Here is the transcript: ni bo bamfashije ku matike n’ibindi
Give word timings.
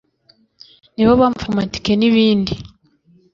ni 0.95 1.03
bo 1.07 1.13
bamfashije 1.21 1.47
ku 1.51 1.57
matike 1.57 1.91
n’ibindi 1.97 2.53